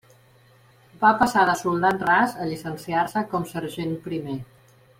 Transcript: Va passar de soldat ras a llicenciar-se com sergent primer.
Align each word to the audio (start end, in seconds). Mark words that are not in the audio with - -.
Va 1.03 1.11
passar 1.19 1.43
de 1.49 1.55
soldat 1.59 2.01
ras 2.09 2.33
a 2.45 2.47
llicenciar-se 2.53 3.23
com 3.35 3.47
sergent 3.53 3.95
primer. 4.09 4.39